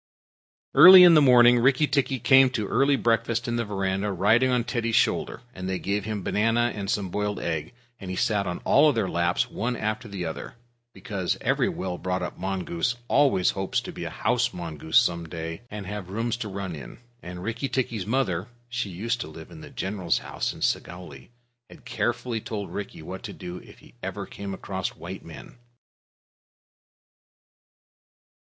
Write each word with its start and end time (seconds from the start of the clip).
Early 0.73 1.03
in 1.03 1.13
the 1.13 1.21
morning 1.21 1.59
Rikki 1.59 1.85
tikki 1.85 2.17
came 2.17 2.49
to 2.57 2.65
early 2.67 2.95
breakfast 2.95 3.47
in 3.47 3.57
the 3.57 3.63
veranda 3.65 4.11
riding 4.11 4.49
on 4.49 4.63
Teddy's 4.63 4.95
shoulder, 4.95 5.43
and 5.53 5.69
they 5.69 5.77
gave 5.77 6.05
him 6.05 6.23
banana 6.23 6.71
and 6.73 6.89
some 6.89 7.09
boiled 7.11 7.39
egg. 7.39 7.75
He 7.99 8.15
sat 8.15 8.47
on 8.47 8.61
all 8.65 8.91
their 8.93 9.07
laps 9.07 9.51
one 9.51 9.75
after 9.75 10.07
the 10.07 10.25
other, 10.25 10.55
because 10.91 11.37
every 11.39 11.69
well 11.69 11.99
brought 11.99 12.23
up 12.23 12.35
mongoose 12.35 12.95
always 13.07 13.51
hopes 13.51 13.79
to 13.81 13.91
be 13.91 14.03
a 14.03 14.09
house 14.09 14.51
mongoose 14.55 14.97
some 14.97 15.29
day 15.29 15.61
and 15.69 15.85
have 15.85 16.09
rooms 16.09 16.35
to 16.37 16.47
run 16.49 16.73
about 16.75 16.83
in; 16.83 16.97
and 17.21 17.43
Rikki 17.43 17.69
tikki's 17.69 18.07
mother 18.07 18.47
(she 18.69 18.89
used 18.89 19.21
to 19.21 19.27
live 19.27 19.51
in 19.51 19.61
the 19.61 19.69
general's 19.69 20.17
house 20.17 20.51
at 20.55 20.63
Segowlee) 20.63 21.29
had 21.69 21.85
carefully 21.85 22.41
told 22.41 22.73
Rikki 22.73 23.03
what 23.03 23.21
to 23.21 23.33
do 23.33 23.57
if 23.57 23.83
ever 24.01 24.25
he 24.25 24.31
came 24.31 24.55
across 24.55 24.95
white 24.95 25.23
men. 25.23 25.57